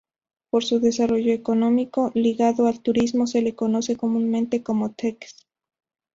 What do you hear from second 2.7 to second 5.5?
turismo, se le conoce comúnmente como "Teques".